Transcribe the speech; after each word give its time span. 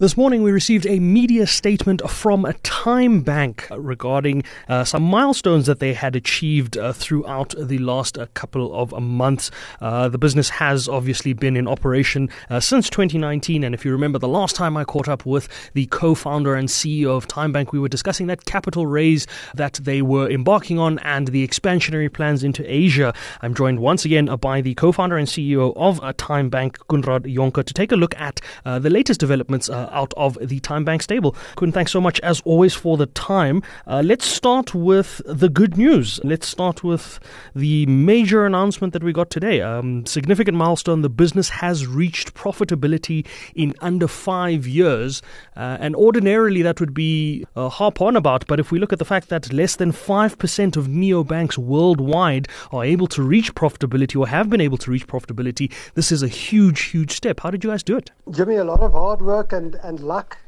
This 0.00 0.16
morning, 0.16 0.44
we 0.44 0.52
received 0.52 0.86
a 0.86 1.00
media 1.00 1.44
statement 1.44 2.08
from 2.08 2.44
a 2.44 2.52
TymeBank 2.52 3.66
regarding 3.76 4.44
uh, 4.68 4.84
some 4.84 5.02
milestones 5.02 5.66
that 5.66 5.80
they 5.80 5.92
had 5.92 6.14
achieved 6.14 6.78
uh, 6.78 6.92
throughout 6.92 7.52
the 7.58 7.78
last 7.78 8.16
uh, 8.16 8.26
couple 8.34 8.72
of 8.80 8.92
months. 9.02 9.50
Uh, 9.80 10.08
the 10.08 10.16
business 10.16 10.50
has 10.50 10.88
obviously 10.88 11.32
been 11.32 11.56
in 11.56 11.66
operation 11.66 12.30
uh, 12.48 12.60
since 12.60 12.88
2019, 12.88 13.64
and 13.64 13.74
if 13.74 13.84
you 13.84 13.90
remember 13.90 14.20
the 14.20 14.28
last 14.28 14.54
time 14.54 14.76
I 14.76 14.84
caught 14.84 15.08
up 15.08 15.26
with 15.26 15.48
the 15.74 15.86
co-founder 15.86 16.54
and 16.54 16.68
CEO 16.68 17.16
of 17.16 17.26
TymeBank, 17.26 17.72
we 17.72 17.80
were 17.80 17.88
discussing 17.88 18.28
that 18.28 18.44
capital 18.44 18.86
raise 18.86 19.26
that 19.56 19.80
they 19.82 20.00
were 20.00 20.30
embarking 20.30 20.78
on 20.78 21.00
and 21.00 21.26
the 21.26 21.44
expansionary 21.44 22.12
plans 22.12 22.44
into 22.44 22.62
Asia. 22.72 23.12
I'm 23.42 23.52
joined 23.52 23.80
once 23.80 24.04
again 24.04 24.26
by 24.26 24.60
the 24.60 24.76
co-founder 24.76 25.16
and 25.16 25.26
CEO 25.26 25.72
of 25.74 25.98
TymeBank, 25.98 26.76
Koenraad 26.88 27.34
Jonker, 27.34 27.64
to 27.64 27.74
take 27.74 27.90
a 27.90 27.96
look 27.96 28.14
at 28.14 28.40
the 28.64 28.90
latest 28.90 29.18
developments 29.18 29.68
out 29.92 30.12
of 30.16 30.38
the 30.40 30.60
TymeBank 30.60 31.02
stable. 31.02 31.34
Koen, 31.56 31.72
thanks 31.72 31.92
so 31.92 32.00
much 32.00 32.20
as 32.20 32.40
always 32.44 32.74
for 32.74 32.96
the 32.96 33.06
time. 33.06 33.62
Uh, 33.86 34.02
let's 34.04 34.26
start 34.26 34.74
with 34.74 35.20
the 35.26 35.48
good 35.48 35.76
news. 35.76 36.20
Let's 36.24 36.46
start 36.46 36.84
with 36.84 37.20
the 37.54 37.86
major 37.86 38.46
announcement 38.46 38.92
that 38.92 39.02
we 39.02 39.12
got 39.12 39.30
today. 39.30 39.60
Um, 39.60 40.06
significant 40.06 40.56
milestone. 40.56 41.02
The 41.02 41.08
business 41.08 41.48
has 41.50 41.86
reached 41.86 42.34
profitability 42.34 43.26
in 43.54 43.74
under 43.80 44.08
five 44.08 44.66
years. 44.66 45.22
Uh, 45.56 45.76
and 45.80 45.94
ordinarily 45.96 46.62
that 46.62 46.80
would 46.80 46.94
be 46.94 47.44
a 47.56 47.68
harp 47.68 48.00
on 48.00 48.16
about. 48.16 48.46
But 48.46 48.60
if 48.60 48.70
we 48.70 48.78
look 48.78 48.92
at 48.92 48.98
the 48.98 49.04
fact 49.04 49.28
that 49.28 49.52
less 49.52 49.76
than 49.76 49.92
5% 49.92 50.76
of 50.76 50.86
neobanks 50.86 51.58
worldwide 51.58 52.48
are 52.72 52.84
able 52.84 53.06
to 53.08 53.22
reach 53.22 53.54
profitability 53.54 54.18
or 54.18 54.28
have 54.28 54.50
been 54.50 54.60
able 54.60 54.78
to 54.78 54.90
reach 54.90 55.06
profitability, 55.06 55.72
this 55.94 56.12
is 56.12 56.22
a 56.22 56.28
huge, 56.28 56.82
huge 56.82 57.12
step. 57.12 57.40
How 57.40 57.50
did 57.50 57.64
you 57.64 57.70
guys 57.70 57.82
do 57.82 57.96
it? 57.96 58.10
Jimmy, 58.30 58.56
a 58.56 58.64
lot 58.64 58.80
of 58.80 58.92
hard 58.92 59.22
work 59.22 59.52
and 59.52 59.77
and 59.82 60.00
luck. 60.00 60.38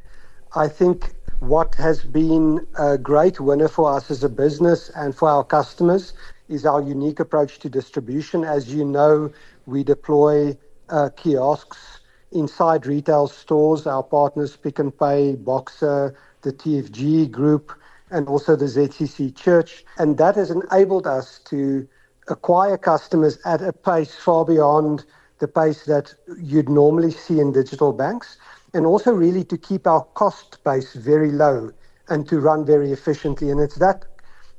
I 0.55 0.69
think 0.69 1.15
what 1.41 1.75
has 1.77 2.03
been 2.05 2.67
a 2.79 2.99
great 2.99 3.41
winner 3.41 3.69
for 3.69 3.91
us 3.91 4.11
as 4.11 4.23
a 4.23 4.29
business 4.29 4.91
and 4.91 5.15
for 5.15 5.29
our 5.29 5.45
customers 5.45 6.13
is 6.49 6.67
our 6.67 6.83
unique 6.83 7.21
approach 7.21 7.59
to 7.61 7.69
distribution. 7.69 8.45
As 8.45 8.75
you 8.75 8.85
know, 8.85 9.31
we 9.67 9.85
deploy 9.85 10.57
uh, 10.89 11.11
kiosks 11.17 12.01
inside 12.33 12.87
retail 12.87 13.27
stores. 13.27 13.87
Our 13.87 14.03
partners 14.03 14.57
Pick 14.57 14.81
n 14.81 14.91
Pay, 14.91 15.37
Boxer, 15.37 16.15
the 16.43 16.53
TFG 16.53 17.31
Group, 17.31 17.73
and 18.11 18.29
also 18.29 18.57
the 18.57 18.67
ZCC 18.67 19.35
Church. 19.35 19.85
And 19.99 20.19
that 20.19 20.35
has 20.37 20.51
enabled 20.51 21.07
us 21.07 21.39
to 21.47 21.87
acquire 22.29 22.77
customers 22.77 23.39
at 23.45 23.63
a 23.63 23.73
pace 23.73 24.15
far 24.15 24.45
beyond 24.45 25.05
the 25.39 25.49
pace 25.49 25.85
that 25.87 26.15
you'd 26.39 26.69
normally 26.69 27.11
see 27.11 27.41
in 27.41 27.53
digital 27.53 27.93
banks 27.93 28.37
and 28.75 28.87
also 28.87 29.13
really 29.13 29.45
to 29.45 29.59
keep 29.59 29.87
our 29.87 30.05
cost 30.15 30.63
base 30.65 30.95
very 30.95 31.31
low 31.31 31.71
and 32.09 32.29
to 32.29 32.41
run 32.41 32.65
very 32.65 32.93
efficiently. 32.93 33.51
And 33.51 33.61
it's 33.61 33.77
that 33.77 34.05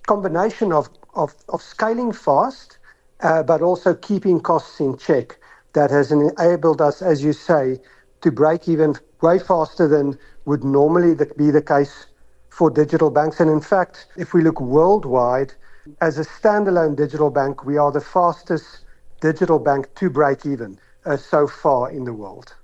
combination 0.08 0.72
of, 0.74 0.90
of, 1.16 1.36
of 1.50 1.62
scaling 1.62 2.12
fast, 2.12 2.78
uh, 3.22 3.44
but 3.44 3.62
also 3.62 3.94
keeping 3.94 4.40
costs 4.40 4.80
in 4.80 4.98
check 4.98 5.38
that 5.74 5.92
has 5.92 6.12
enabled 6.12 6.82
us, 6.82 7.02
as 7.02 7.24
you 7.24 7.34
say, 7.34 7.80
to 8.22 8.32
break 8.32 8.68
even 8.68 8.96
way 9.22 9.40
faster 9.40 9.88
than 9.88 10.18
would 10.46 10.64
normally 10.64 11.16
be 11.38 11.52
the 11.52 11.62
case 11.62 12.08
for 12.50 12.70
digital 12.70 13.10
banks. 13.10 13.40
And 13.40 13.50
in 13.50 13.62
fact, 13.62 14.08
if 14.18 14.34
we 14.34 14.42
look 14.42 14.60
worldwide, 14.60 15.54
as 16.02 16.18
a 16.18 16.26
standalone 16.26 16.96
digital 16.96 17.30
bank, 17.30 17.66
we 17.66 17.78
are 17.78 17.92
the 17.92 18.02
fastest 18.02 18.86
digital 19.22 19.60
bank 19.60 19.94
to 19.96 20.10
break 20.10 20.46
even 20.46 20.80
uh, 21.06 21.18
so 21.18 21.48
far 21.48 21.92
in 21.92 22.04
the 22.04 22.14
world. 22.14 22.56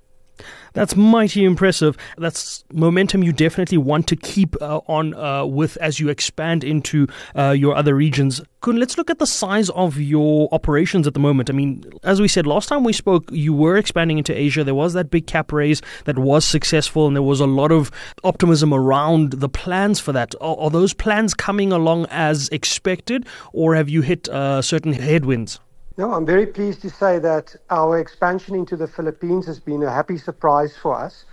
That's 0.74 0.96
mighty 0.96 1.44
impressive. 1.44 1.96
That's 2.16 2.64
momentum 2.72 3.22
you 3.22 3.32
definitely 3.32 3.78
want 3.78 4.06
to 4.08 4.16
keep 4.16 4.60
uh, 4.62 4.80
on 4.86 5.14
uh, 5.14 5.44
with 5.44 5.76
as 5.78 5.98
you 5.98 6.08
expand 6.08 6.64
into 6.64 7.06
uh, 7.36 7.50
your 7.50 7.74
other 7.74 7.94
regions. 7.94 8.40
Koen, 8.60 8.76
let's 8.76 8.98
look 8.98 9.10
at 9.10 9.18
the 9.18 9.26
size 9.26 9.70
of 9.70 9.98
your 9.98 10.48
operations 10.52 11.06
at 11.06 11.14
the 11.14 11.20
moment. 11.20 11.48
I 11.48 11.52
mean, 11.52 11.84
as 12.02 12.20
we 12.20 12.28
said 12.28 12.46
last 12.46 12.68
time 12.68 12.84
we 12.84 12.92
spoke, 12.92 13.30
you 13.30 13.52
were 13.52 13.76
expanding 13.76 14.18
into 14.18 14.36
Asia. 14.36 14.64
There 14.64 14.74
was 14.74 14.94
that 14.94 15.10
big 15.10 15.26
cap 15.26 15.52
raise 15.52 15.80
that 16.04 16.18
was 16.18 16.44
successful, 16.44 17.06
and 17.06 17.14
there 17.14 17.22
was 17.22 17.40
a 17.40 17.46
lot 17.46 17.72
of 17.72 17.90
optimism 18.24 18.74
around 18.74 19.34
the 19.34 19.48
plans 19.48 20.00
for 20.00 20.12
that. 20.12 20.34
Are, 20.40 20.56
are 20.58 20.70
those 20.70 20.92
plans 20.92 21.34
coming 21.34 21.72
along 21.72 22.06
as 22.10 22.48
expected, 22.48 23.26
or 23.52 23.74
have 23.74 23.88
you 23.88 24.02
hit 24.02 24.28
uh, 24.28 24.60
certain 24.62 24.92
headwinds? 24.92 25.60
No, 25.98 26.12
I'm 26.12 26.24
very 26.24 26.46
pleased 26.46 26.80
to 26.82 26.90
say 26.90 27.18
that 27.18 27.56
our 27.70 27.98
expansion 27.98 28.54
into 28.54 28.76
the 28.76 28.86
Philippines 28.86 29.46
has 29.46 29.58
been 29.58 29.82
a 29.82 29.90
happy 29.92 30.16
surprise 30.16 30.76
for 30.76 30.94
us. 30.94 31.24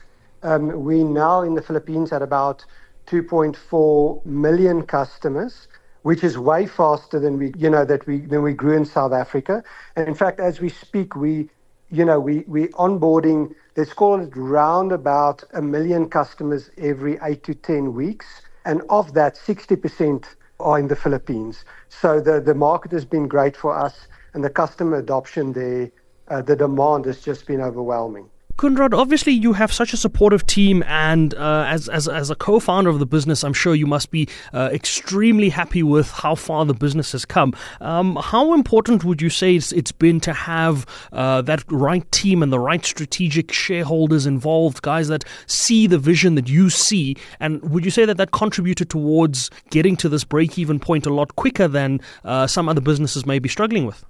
Um, 0.42 0.84
we 0.84 1.04
now 1.04 1.44
in 1.44 1.54
the 1.54 1.62
Philippines 1.62 2.12
at 2.12 2.24
about 2.24 2.66
2.4 3.06 4.26
million 4.26 4.82
customers, 4.82 5.68
which 6.02 6.24
is 6.24 6.40
way 6.40 6.66
faster 6.66 7.20
than 7.20 7.38
we, 7.38 7.54
you 7.56 7.70
know, 7.70 7.86
that 7.86 8.08
we 8.08 8.22
than 8.22 8.42
we 8.42 8.54
grew 8.54 8.76
in 8.76 8.86
South 8.86 9.14
Africa. 9.14 9.64
And 9.96 10.08
in 10.08 10.16
fact, 10.16 10.40
as 10.40 10.60
we 10.60 10.70
speak, 10.70 11.16
we, 11.16 11.48
you 11.92 12.04
know, 12.04 12.20
we 12.20 12.44
we 12.48 12.70
onboarding. 12.70 13.54
Let's 13.78 13.94
call 13.94 14.20
it 14.20 14.36
round 14.36 14.92
about 14.92 15.44
a 15.54 15.62
million 15.62 16.10
customers 16.10 16.72
every 16.80 17.20
eight 17.22 17.44
to 17.44 17.54
ten 17.54 17.94
weeks, 17.94 18.26
and 18.66 18.82
of 18.90 19.14
that, 19.14 19.36
60% 19.36 20.26
are 20.60 20.80
in 20.80 20.88
the 20.88 20.96
Philippines. 20.96 21.66
So 21.90 22.20
the 22.20 22.42
the 22.42 22.56
market 22.56 22.92
has 22.94 23.06
been 23.06 23.28
great 23.28 23.56
for 23.56 23.78
us 23.78 24.08
and 24.36 24.44
the 24.44 24.50
customer 24.50 24.98
adoption 24.98 25.54
there, 25.54 25.90
uh, 26.28 26.42
the 26.42 26.56
demand 26.56 27.06
has 27.06 27.22
just 27.22 27.48
been 27.48 27.62
overwhelming. 27.62 28.30
Koenraad, 28.58 28.98
obviously 28.98 29.34
you 29.34 29.52
have 29.52 29.74
such 29.74 29.92
a 29.92 29.98
supportive 29.98 30.46
team, 30.46 30.82
and 30.88 31.34
uh, 31.34 31.66
as, 31.68 31.90
as 31.90 32.08
as 32.08 32.30
a 32.30 32.36
co-founder 32.36 32.90
of 32.90 33.00
the 33.00 33.06
business, 33.06 33.44
I'm 33.44 33.52
sure 33.52 33.76
you 33.76 33.86
must 33.86 34.12
be 34.12 34.30
uh, 34.54 34.70
extremely 34.72 35.50
happy 35.50 35.84
with 35.84 36.10
how 36.10 36.36
far 36.36 36.64
the 36.64 36.74
business 36.74 37.12
has 37.12 37.26
come. 37.26 37.54
Um, 37.82 38.16
how 38.16 38.54
important 38.54 39.04
would 39.04 39.22
you 39.22 39.30
say 39.30 39.56
it's, 39.56 39.74
it's 39.74 39.92
been 39.92 40.22
to 40.22 40.32
have 40.32 40.86
uh, 41.12 41.42
that 41.42 41.70
right 41.70 42.10
team 42.14 42.42
and 42.42 42.52
the 42.52 42.60
right 42.60 42.86
strategic 42.86 43.52
shareholders 43.52 44.26
involved, 44.26 44.82
guys 44.82 45.10
that 45.10 45.26
see 45.48 45.86
the 45.86 45.98
vision 45.98 46.36
that 46.36 46.48
you 46.48 46.70
see? 46.70 47.18
And 47.42 47.62
would 47.70 47.84
you 47.84 47.92
say 47.92 48.06
that 48.06 48.16
that 48.16 48.32
contributed 48.32 48.90
towards 48.90 49.50
getting 49.70 49.98
to 49.98 50.08
this 50.08 50.24
break-even 50.24 50.80
point 50.80 51.06
a 51.06 51.14
lot 51.14 51.36
quicker 51.36 51.68
than 51.68 52.00
uh, 52.24 52.48
some 52.48 52.70
other 52.70 52.82
businesses 52.82 53.26
may 53.26 53.40
be 53.40 53.50
struggling 53.50 53.86
with? 53.86 54.06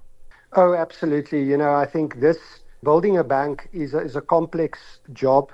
Oh, 0.52 0.74
absolutely. 0.74 1.42
You 1.42 1.56
know, 1.56 1.74
I 1.74 1.86
think 1.86 2.20
this 2.20 2.38
building 2.82 3.18
a 3.18 3.24
bank 3.24 3.68
is 3.72 3.94
a, 3.94 3.98
is 3.98 4.16
a 4.16 4.20
complex 4.20 5.00
job. 5.12 5.52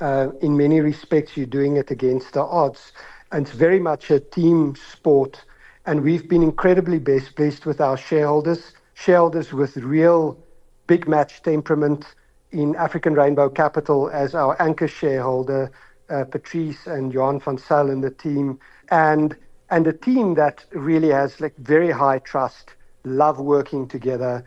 Uh, 0.00 0.28
in 0.42 0.56
many 0.56 0.80
respects, 0.80 1.36
you're 1.36 1.46
doing 1.46 1.76
it 1.76 1.90
against 1.90 2.34
the 2.34 2.42
odds. 2.42 2.92
And 3.32 3.46
it's 3.46 3.56
very 3.56 3.80
much 3.80 4.10
a 4.10 4.20
team 4.20 4.74
sport. 4.76 5.44
And 5.86 6.02
we've 6.02 6.28
been 6.28 6.42
incredibly 6.42 6.98
best 6.98 7.34
blessed 7.36 7.66
with 7.66 7.80
our 7.80 7.96
shareholders, 7.96 8.72
shareholders 8.94 9.52
with 9.52 9.76
real 9.78 10.38
big 10.86 11.08
match 11.08 11.42
temperament 11.42 12.14
in 12.52 12.76
African 12.76 13.14
Rainbow 13.14 13.48
Capital 13.48 14.10
as 14.10 14.34
our 14.34 14.60
anchor 14.62 14.88
shareholder, 14.88 15.72
uh, 16.08 16.24
Patrice 16.24 16.86
and 16.86 17.12
Johan 17.12 17.40
van 17.40 17.58
Zyl 17.58 17.90
and 17.90 18.04
the 18.04 18.10
team, 18.10 18.58
and 18.90 19.36
and 19.70 19.86
a 19.86 19.92
team 19.92 20.34
that 20.34 20.64
really 20.72 21.08
has 21.08 21.40
like 21.40 21.56
very 21.56 21.90
high 21.90 22.18
trust 22.20 22.74
love 23.04 23.38
working 23.38 23.86
together, 23.86 24.44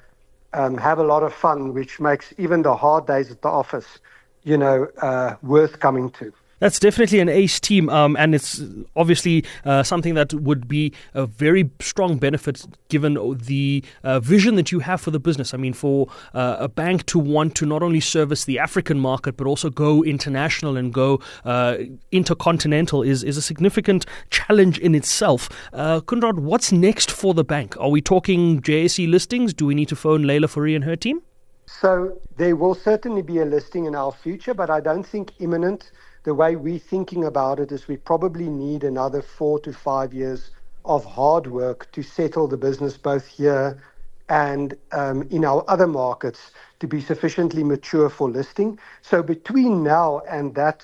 um, 0.54 0.78
have 0.78 1.00
a 1.00 1.04
lot 1.04 1.24
of 1.24 1.34
fun, 1.34 1.74
which 1.74 2.00
makes 2.00 2.34
even 2.38 2.62
the 2.62 2.76
hard 2.76 3.06
days 3.08 3.32
at 3.32 3.42
the 3.42 3.50
office, 3.50 4.00
you 4.44 4.58
know, 4.58 4.88
uh, 5.02 5.36
worth 5.42 5.80
coming 5.80 6.10
to. 6.12 6.34
That's 6.60 6.80
definitely 6.80 7.20
an 7.20 7.30
ace 7.30 7.60
team, 7.60 7.88
um, 7.90 8.16
and 8.18 8.34
it's 8.34 8.62
obviously 8.96 9.46
uh, 9.64 9.84
something 9.84 10.16
that 10.16 10.34
would 10.34 10.68
be 10.68 10.94
a 11.14 11.28
very 11.28 11.70
strong 11.80 12.18
benefit 12.18 12.66
given 12.90 13.38
the 13.38 13.84
uh, 14.04 14.20
vision 14.20 14.56
that 14.56 14.72
you 14.72 14.80
have 14.80 15.00
for 15.00 15.12
the 15.12 15.20
business. 15.20 15.54
I 15.54 15.58
mean, 15.58 15.74
for 15.74 16.08
uh, 16.34 16.58
a 16.60 16.68
bank 16.68 17.06
to 17.08 17.20
want 17.20 17.54
to 17.56 17.66
not 17.66 17.84
only 17.84 18.00
service 18.00 18.46
the 18.46 18.58
African 18.58 19.00
market 19.00 19.38
but 19.38 19.46
also 19.46 19.70
go 19.70 20.04
international 20.04 20.78
and 20.78 20.94
go 20.94 21.22
uh, 21.46 21.78
intercontinental 22.12 23.04
is 23.04 23.24
is 23.24 23.38
a 23.38 23.42
significant 23.42 24.06
challenge 24.32 24.80
in 24.80 24.96
itself. 24.96 25.50
Uh, 25.74 26.02
Koenraad, 26.02 26.40
what's 26.40 26.72
next 26.72 27.12
for 27.12 27.34
the 27.36 27.44
bank? 27.44 27.78
Are 27.80 27.90
we 27.90 28.02
talking 28.02 28.62
JSE 28.62 29.10
listings? 29.10 29.54
Do 29.54 29.68
we 29.68 29.76
need 29.76 29.90
to 29.90 29.96
phone 29.96 30.24
Leila 30.24 30.48
Fourie 30.48 30.76
and 30.76 30.84
her 30.86 30.96
team? 30.96 31.22
So 31.68 32.20
there 32.38 32.56
will 32.56 32.76
certainly 32.76 33.22
be 33.22 33.40
a 33.40 33.46
listing 33.46 33.86
in 33.86 33.94
our 33.94 34.12
future, 34.12 34.54
but 34.54 34.70
I 34.70 34.80
don't 34.80 35.06
think 35.06 35.34
imminent 35.40 35.92
the 36.28 36.36
way 36.36 36.58
we're 36.58 36.78
thinking 36.78 37.24
about 37.24 37.58
it 37.58 37.72
is 37.72 37.88
we 37.88 37.96
probably 37.96 38.50
need 38.50 38.84
another 38.84 39.22
four 39.22 39.62
to 39.62 39.72
five 39.72 40.14
years 40.14 40.52
of 40.84 41.06
hard 41.06 41.48
work 41.48 41.90
to 41.94 42.04
settle 42.04 42.50
the 42.50 42.58
business 42.58 42.98
both 42.98 43.26
here 43.26 43.82
and 44.28 44.76
um, 44.92 45.24
in 45.32 45.46
our 45.46 45.64
other 45.70 45.88
markets 45.88 46.52
to 46.82 46.86
be 46.86 47.00
sufficiently 47.00 47.64
mature 47.64 48.10
for 48.10 48.30
listing. 48.30 48.78
So 49.02 49.24
between 49.24 49.84
now 49.84 50.20
and 50.30 50.54
that 50.56 50.84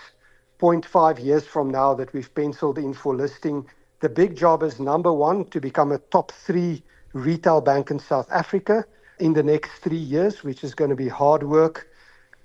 0.5 0.62 1.22
years 1.22 1.46
from 1.46 1.70
now 1.70 1.94
that 1.94 2.14
we've 2.14 2.34
penciled 2.34 2.78
in 2.78 2.94
for 2.94 3.14
listing, 3.14 3.68
the 4.00 4.08
big 4.08 4.38
job 4.38 4.64
is 4.64 4.80
number 4.80 5.12
one 5.12 5.44
to 5.50 5.60
become 5.60 5.92
a 5.92 5.98
top 5.98 6.32
three 6.32 6.82
retail 7.12 7.60
bank 7.60 7.92
in 7.92 8.00
South 8.00 8.32
Africa 8.32 8.86
in 9.20 9.34
the 9.34 9.44
next 9.44 9.72
three 9.80 9.98
years, 9.98 10.42
which 10.46 10.64
is 10.64 10.74
going 10.74 10.90
to 10.90 10.96
be 10.96 11.10
hard 11.10 11.44
work. 11.44 11.90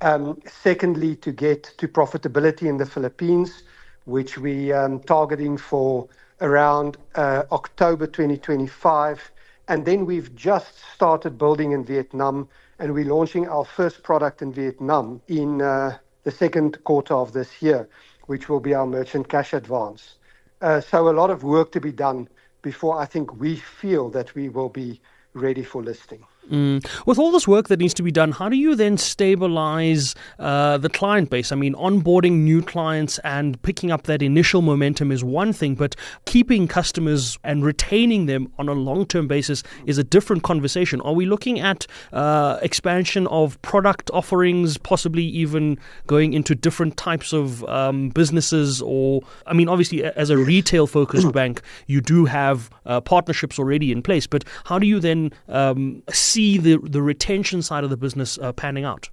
Um, 0.00 0.41
secondly, 0.47 1.17
to 1.17 1.33
get 1.33 1.65
to 1.79 1.89
profitability 1.89 2.69
in 2.69 2.77
the 2.77 2.87
Philippines, 2.87 3.65
which 4.05 4.39
we 4.39 4.71
are 4.71 4.99
targeting 5.00 5.56
for 5.56 6.09
around 6.41 6.97
uh, 7.17 7.43
October 7.50 8.06
2025. 8.06 9.33
And 9.67 9.85
then 9.85 10.06
we've 10.06 10.35
just 10.35 10.79
started 10.95 11.37
building 11.37 11.73
in 11.73 11.85
Vietnam, 11.85 12.49
and 12.79 12.95
we're 12.95 13.12
launching 13.12 13.49
our 13.49 13.65
first 13.65 14.03
product 14.03 14.41
in 14.41 14.53
Vietnam 14.53 15.21
in 15.29 15.61
uh, 15.61 15.99
the 16.23 16.31
second 16.31 16.83
quarter 16.85 17.15
of 17.15 17.33
this 17.33 17.61
year, 17.61 17.89
which 18.27 18.49
will 18.49 18.61
be 18.61 18.75
our 18.75 18.87
merchant 18.87 19.29
cash 19.29 19.53
advance. 19.53 20.15
Uh, 20.61 20.81
so 20.81 21.09
a 21.09 21.11
lot 21.11 21.31
of 21.31 21.43
work 21.43 21.73
to 21.73 21.81
be 21.81 21.93
done 21.93 22.29
before 22.62 22.99
I 22.99 23.05
think 23.05 23.39
we 23.41 23.56
feel 23.56 24.11
that 24.11 24.35
we 24.35 24.49
will 24.49 24.69
be 24.69 25.00
ready 25.35 25.62
for 25.65 25.83
listing. 25.83 26.25
Mm. 26.50 26.87
With 27.06 27.19
all 27.19 27.31
this 27.31 27.47
work 27.47 27.69
that 27.69 27.79
needs 27.79 27.95
to 27.95 28.03
be 28.03 28.11
done, 28.11 28.33
how 28.33 28.49
do 28.49 28.56
you 28.56 28.75
then 28.75 28.97
stabilize 28.97 30.15
uh, 30.39 30.79
the 30.79 30.89
client 30.89 31.31
base? 31.31 31.53
I 31.53 31.56
mean, 31.56 31.75
onboarding 31.75 32.41
new 32.41 32.62
clients 32.62 33.19
and 33.21 33.61
picking 33.62 33.91
up 33.91 34.05
that 34.05 34.23
initial 34.23 34.62
momentum 34.62 35.12
is 35.12 35.23
one 35.23 35.53
thing, 35.53 35.75
but 35.75 35.95
keeping 36.25 36.67
customers 36.67 37.39
and 37.45 37.65
retaining 37.65 38.27
them 38.27 38.50
on 38.59 38.69
a 38.69 38.73
long 38.73 39.06
term 39.06 39.29
basis 39.29 39.62
is 39.87 39.99
a 39.99 40.05
different 40.05 40.43
conversation. 40.43 41.00
Are 41.03 41.12
we 41.12 41.27
looking 41.27 41.61
at 41.61 41.87
uh, 42.12 42.59
expansion 42.62 43.27
of 43.27 43.61
product 43.62 44.11
offerings, 44.12 44.79
possibly 44.79 45.25
even 45.25 45.79
going 46.06 46.33
into 46.33 46.55
different 46.55 46.97
types 46.97 47.33
of 47.33 47.62
um, 47.65 48.09
businesses? 48.11 48.81
Or, 48.81 49.23
I 49.47 49.53
mean, 49.53 49.69
obviously, 49.69 50.05
as 50.05 50.31
a 50.31 50.39
retail 50.39 50.87
focused 50.87 51.33
bank, 51.41 51.61
you 51.87 52.00
do 52.00 52.25
have 52.25 52.71
uh, 52.87 53.00
partnerships 53.00 53.59
already 53.59 53.93
in 53.93 54.03
place, 54.03 54.27
but 54.27 54.45
how 54.65 54.79
do 54.79 54.87
you 54.87 55.00
then 55.00 55.33
um, 55.49 56.03
see 56.11 56.38
see 56.38 56.56
the, 56.56 56.79
the 56.79 57.02
retention 57.02 57.62
side 57.62 57.82
of 57.82 57.90
the 57.90 57.96
business 57.96 58.38
uh, 58.38 58.52
panning 58.52 58.85
out? 58.85 59.11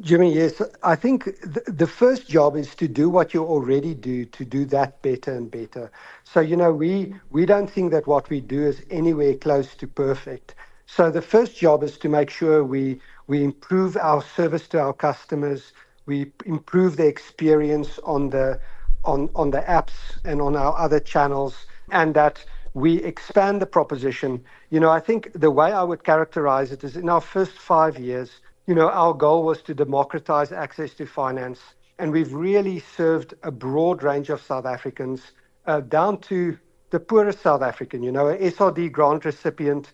Jimmy, 0.00 0.32
yes. 0.32 0.62
I 0.84 0.94
think 0.94 1.24
the, 1.54 1.62
the 1.66 1.86
first 1.86 2.28
job 2.28 2.56
is 2.56 2.76
to 2.76 2.86
do 2.86 3.10
what 3.10 3.34
you 3.34 3.44
already 3.44 3.92
do, 3.92 4.24
to 4.24 4.44
do 4.44 4.64
that 4.66 5.02
better 5.02 5.32
and 5.34 5.50
better. 5.50 5.90
So, 6.22 6.38
you 6.40 6.56
know, 6.56 6.72
we, 6.72 7.12
we 7.30 7.44
don't 7.44 7.68
think 7.68 7.90
that 7.90 8.06
what 8.06 8.30
we 8.30 8.40
do 8.40 8.62
is 8.62 8.82
anywhere 8.88 9.34
close 9.34 9.74
to 9.80 9.86
perfect. 9.88 10.54
So 10.86 11.10
the 11.10 11.22
first 11.34 11.58
job 11.58 11.82
is 11.82 11.98
to 11.98 12.08
make 12.08 12.30
sure 12.30 12.62
we, 12.62 13.00
we 13.26 13.42
improve 13.42 13.96
our 13.96 14.22
service 14.22 14.68
to 14.68 14.80
our 14.80 14.92
customers, 14.92 15.72
we 16.06 16.30
improve 16.46 16.96
the 16.96 17.06
experience 17.06 17.98
on 18.04 18.30
the, 18.30 18.60
on, 19.04 19.28
on 19.34 19.50
the 19.50 19.62
apps 19.62 19.98
and 20.24 20.40
on 20.40 20.54
our 20.54 20.78
other 20.78 21.00
channels, 21.00 21.66
and 21.90 22.14
that 22.14 22.44
we 22.74 23.02
expand 23.02 23.60
the 23.60 23.66
proposition. 23.66 24.44
You 24.70 24.80
know, 24.80 24.90
I 24.90 25.00
think 25.00 25.32
the 25.34 25.50
way 25.50 25.72
I 25.72 25.82
would 25.82 26.04
characterize 26.04 26.72
it 26.72 26.84
is 26.84 26.96
in 26.96 27.08
our 27.08 27.20
first 27.20 27.52
five 27.52 27.98
years, 27.98 28.40
you 28.66 28.74
know, 28.74 28.88
our 28.88 29.12
goal 29.14 29.44
was 29.44 29.62
to 29.62 29.74
democratize 29.74 30.52
access 30.52 30.94
to 30.94 31.06
finance. 31.06 31.60
And 31.98 32.12
we've 32.12 32.32
really 32.32 32.78
served 32.78 33.34
a 33.42 33.50
broad 33.50 34.02
range 34.02 34.30
of 34.30 34.40
South 34.40 34.66
Africans 34.66 35.32
uh, 35.66 35.80
down 35.80 36.20
to 36.22 36.56
the 36.90 37.00
poorest 37.00 37.40
South 37.40 37.62
African, 37.62 38.02
you 38.02 38.12
know, 38.12 38.28
a 38.28 38.36
SRD 38.36 38.90
grant 38.92 39.24
recipient 39.24 39.92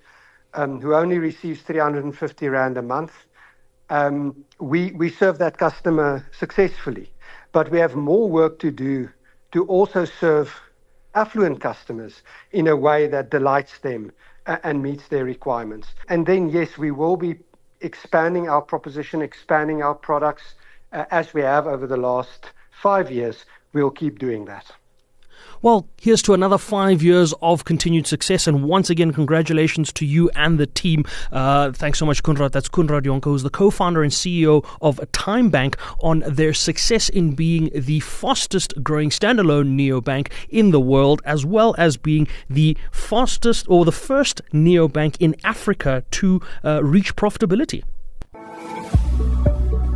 um, 0.55 0.81
who 0.81 0.94
only 0.94 1.19
receives 1.19 1.62
350 1.62 2.49
Rand 2.49 2.78
a 2.78 2.82
month. 2.82 3.12
Um, 3.90 4.44
we, 4.58 4.93
we 4.93 5.11
serve 5.11 5.38
that 5.38 5.58
customer 5.58 6.26
successfully, 6.37 7.12
but 7.52 7.70
we 7.70 7.78
have 7.78 7.94
more 7.94 8.28
work 8.28 8.58
to 8.61 8.70
do 8.70 9.08
to 9.52 9.64
also 9.67 10.05
serve 10.05 10.58
affluent 11.16 11.60
customers 11.60 12.22
in 12.52 12.68
a 12.68 12.76
way 12.76 13.08
that 13.08 13.30
delights 13.30 13.78
them 13.80 14.12
and 14.46 14.82
meets 14.82 15.08
their 15.08 15.24
requirements. 15.24 15.88
And 16.08 16.24
then, 16.26 16.50
yes, 16.50 16.78
we 16.78 16.92
will 16.92 17.16
be 17.16 17.40
expanding 17.80 18.48
our 18.48 18.62
proposition, 18.62 19.22
expanding 19.22 19.82
our 19.82 19.94
products 19.94 20.54
uh, 20.92 21.04
as 21.10 21.34
we 21.34 21.40
have 21.42 21.66
over 21.66 21.86
the 21.86 21.96
last 21.96 22.52
five 22.70 23.10
years. 23.10 23.44
We'll 23.72 23.90
keep 23.90 24.18
doing 24.18 24.44
that. 24.44 24.70
Well, 25.62 25.88
here's 26.00 26.23
to 26.23 26.35
another 26.35 26.59
five 26.59 27.03
years 27.03 27.35
of 27.43 27.65
continued 27.65 28.06
success. 28.06 28.47
And 28.47 28.65
once 28.65 28.91
again, 28.91 29.12
congratulations 29.12 29.93
to 29.94 30.06
you 30.06 30.31
and 30.37 30.59
the 30.59 30.67
team. 30.67 31.05
Uh, 31.33 31.73
thanks 31.73 31.99
so 31.99 32.06
much, 32.06 32.23
Koenraad. 32.23 32.53
That's 32.53 32.69
Koenraad 32.69 33.03
Jonker, 33.03 33.25
who's 33.25 33.43
the 33.43 33.50
co 33.50 33.71
founder 33.71 34.03
and 34.03 34.12
CEO 34.12 34.65
of 34.81 34.99
TymeBank, 35.12 35.77
on 36.03 36.23
their 36.27 36.53
success 36.53 37.09
in 37.09 37.35
being 37.35 37.71
the 37.75 38.00
fastest 38.00 38.75
growing 38.83 39.11
standalone 39.11 39.77
neobank 39.77 40.31
in 40.49 40.71
the 40.71 40.81
world, 40.81 41.23
as 41.25 41.44
well 41.44 41.75
as 41.79 41.97
being 41.97 42.29
the 42.49 42.77
fastest 42.91 43.67
or 43.69 43.85
the 43.85 43.93
first 43.93 44.43
neobank 44.53 45.17
in 45.21 45.35
Africa 45.44 46.05
to 46.12 46.41
uh, 46.65 46.83
reach 46.85 47.17
profitability. 47.17 47.83